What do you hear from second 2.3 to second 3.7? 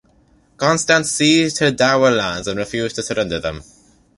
and refused to surrender them.